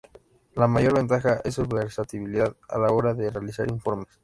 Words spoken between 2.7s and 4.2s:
la hora de realizar informes.